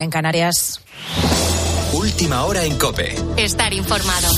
[0.00, 0.80] En Canarias.
[1.92, 3.16] Última hora en Cope.
[3.36, 4.28] Estar informado.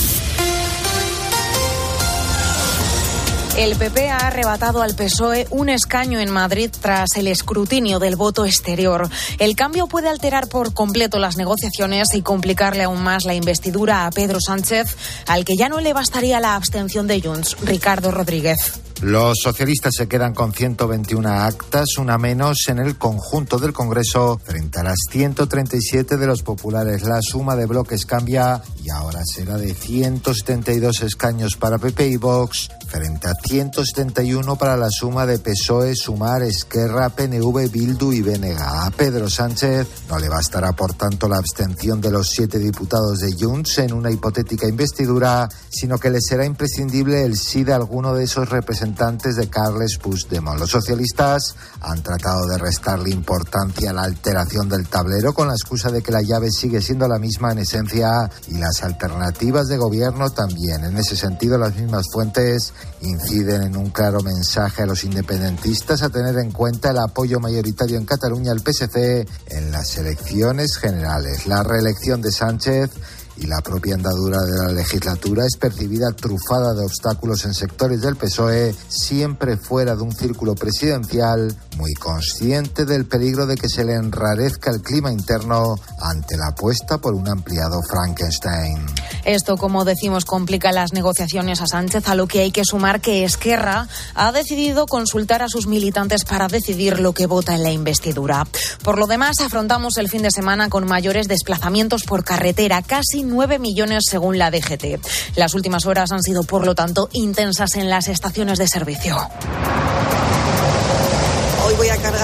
[3.55, 8.43] El PP ha arrebatado al PSOE un escaño en Madrid tras el escrutinio del voto
[8.47, 9.07] exterior.
[9.37, 14.09] El cambio puede alterar por completo las negociaciones y complicarle aún más la investidura a
[14.09, 14.97] Pedro Sánchez,
[15.27, 18.81] al que ya no le bastaría la abstención de Junts, Ricardo Rodríguez.
[19.01, 24.79] Los socialistas se quedan con 121 actas, una menos en el conjunto del Congreso frente
[24.79, 27.01] a las 137 de los populares.
[27.01, 32.69] La suma de bloques cambia y ahora será de 172 escaños para PP y Vox
[32.87, 38.57] frente a 171 para la suma de PSOE, Sumar, Esquerra, PNV, Bildu y BNG.
[38.59, 43.33] A Pedro Sánchez no le bastará, por tanto, la abstención de los siete diputados de
[43.33, 48.25] Junts en una hipotética investidura, sino que le será imprescindible el sí de alguno de
[48.25, 50.59] esos representantes de Carles Puigdemont.
[50.59, 55.89] Los socialistas han tratado de restarle importancia a la alteración del tablero con la excusa
[55.89, 60.29] de que la llave sigue siendo la misma en esencia y las alternativas de gobierno
[60.31, 60.83] también.
[60.83, 66.09] En ese sentido, las mismas fuentes inciden en un claro mensaje a los independentistas a
[66.09, 71.47] tener en cuenta el apoyo mayoritario en Cataluña al PSC en las elecciones generales.
[71.47, 72.91] La reelección de Sánchez
[73.37, 78.15] y la propia andadura de la legislatura es percibida trufada de obstáculos en sectores del
[78.15, 83.93] PSOE, siempre fuera de un círculo presidencial, muy consciente del peligro de que se le
[83.93, 88.85] enrarezca el clima interno ante la apuesta por un ampliado Frankenstein.
[89.23, 93.23] Esto, como decimos, complica las negociaciones a Sánchez, a lo que hay que sumar que
[93.23, 98.47] Esquerra ha decidido consultar a sus militantes para decidir lo que vota en la investidura.
[98.83, 103.59] Por lo demás, afrontamos el fin de semana con mayores desplazamientos por carretera, casi 9
[103.59, 104.99] millones según la DGT.
[105.35, 109.17] Las últimas horas han sido, por lo tanto, intensas en las estaciones de servicio.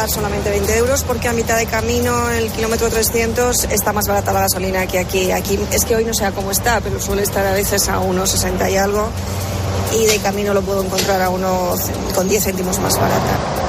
[0.07, 4.41] Solamente 20 euros porque a mitad de camino, el kilómetro 300, está más barata la
[4.41, 5.31] gasolina que aquí.
[5.31, 8.29] Aquí es que hoy no sé cómo está, pero suele estar a veces a unos
[8.31, 9.09] 60 y algo.
[9.93, 11.73] Y de camino lo puedo encontrar a uno
[12.15, 13.66] con 10 céntimos más barata.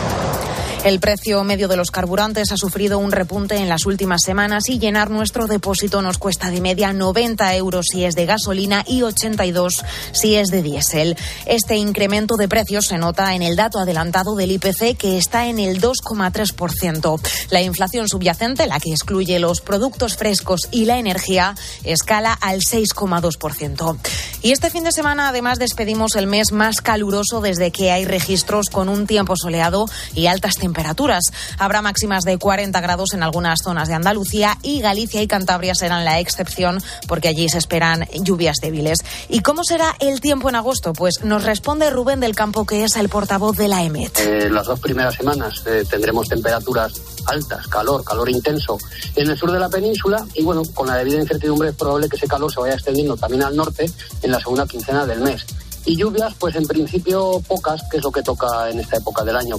[0.84, 4.78] El precio medio de los carburantes ha sufrido un repunte en las últimas semanas y
[4.78, 9.84] llenar nuestro depósito nos cuesta de media 90 euros si es de gasolina y 82
[10.12, 11.17] si es de diésel.
[11.47, 15.59] Este incremento de precios se nota en el dato adelantado del IPC que está en
[15.59, 17.21] el 2,3%.
[17.50, 23.99] La inflación subyacente, la que excluye los productos frescos y la energía, escala al 6,2%.
[24.43, 28.71] Y este fin de semana además despedimos el mes más caluroso desde que hay registros
[28.71, 31.25] con un tiempo soleado y altas temperaturas temperaturas.
[31.59, 36.05] Habrá máximas de 40 grados en algunas zonas de Andalucía y Galicia y Cantabria serán
[36.05, 38.99] la excepción porque allí se esperan lluvias débiles.
[39.31, 40.93] ¿Y cómo será el tiempo en agosto?
[40.93, 44.19] Pues nos responde Rubén del Campo, que es el portavoz de la EMET.
[44.21, 46.93] Eh, las dos primeras semanas eh, tendremos temperaturas
[47.25, 48.79] altas, calor, calor intenso
[49.17, 52.17] en el sur de la península y bueno, con la debida incertidumbre es probable que
[52.17, 53.91] ese calor se vaya extendiendo también al norte
[54.21, 55.47] en la segunda quincena del mes.
[55.85, 59.37] Y lluvias, pues en principio pocas, que es lo que toca en esta época del
[59.37, 59.56] año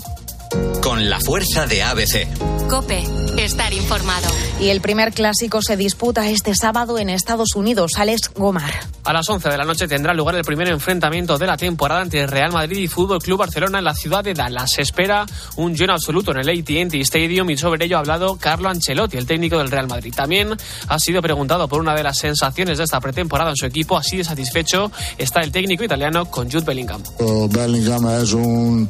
[0.99, 2.27] con la fuerza de ABC.
[2.67, 3.01] Cope,
[3.43, 4.27] estar informado.
[4.59, 7.93] Y el primer clásico se disputa este sábado en Estados Unidos.
[7.97, 8.73] Alex Gomar.
[9.05, 12.27] A las 11 de la noche tendrá lugar el primer enfrentamiento de la temporada entre
[12.27, 14.71] Real Madrid y Fútbol Club Barcelona en la ciudad de Dallas.
[14.71, 18.69] Se espera un lleno absoluto en el AT&T Stadium y sobre ello ha hablado Carlo
[18.69, 20.13] Ancelotti, el técnico del Real Madrid.
[20.13, 20.55] También
[20.87, 23.97] ha sido preguntado por una de las sensaciones de esta pretemporada en su equipo.
[23.97, 27.01] Así de satisfecho está el técnico italiano con Jude Bellingham.
[27.49, 28.87] Bellingham es un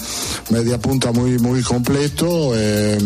[0.50, 2.52] media punta muy muy completo.
[2.56, 2.98] Eh,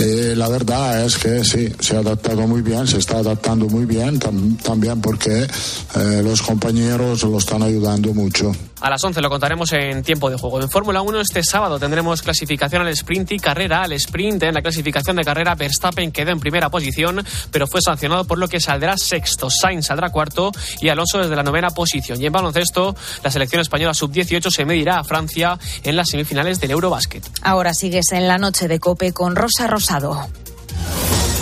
[0.00, 3.84] eh, la verdad es que sí, se ha adaptado muy bien, se está adaptando muy
[3.84, 8.52] bien, también porque eh, los compañeros lo están ayudando mucho.
[8.80, 10.60] A las 11 lo contaremos en tiempo de juego.
[10.60, 14.42] En Fórmula 1 este sábado tendremos clasificación al sprint y carrera al sprint.
[14.42, 18.48] En la clasificación de carrera Verstappen quedó en primera posición, pero fue sancionado por lo
[18.48, 19.50] que saldrá sexto.
[19.50, 22.20] Sainz saldrá cuarto y Alonso desde la novena posición.
[22.22, 26.70] Y en baloncesto, la selección española sub-18 se medirá a Francia en las semifinales del
[26.70, 27.24] Eurobasket.
[27.42, 30.26] Ahora sigues en la noche de Cope con Rosa Rosado.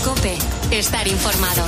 [0.04, 0.36] Cope,
[0.72, 1.64] estar informado.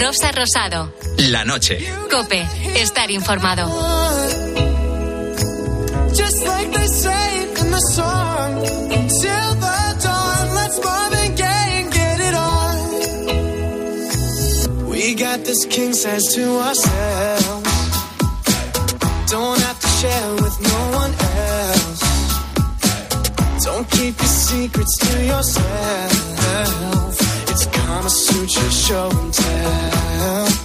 [0.00, 0.92] Rosa Rosado.
[1.30, 1.78] La noche.
[2.08, 2.46] Cope.
[2.76, 3.66] Estar informado.
[6.14, 8.62] Just like they say in the song.
[9.20, 10.54] Till the dawn.
[10.54, 12.76] Let's Marvin Gaye and get it on.
[14.88, 17.63] We got this king says to ourselves.
[28.04, 30.63] Kama Sutra show and tell.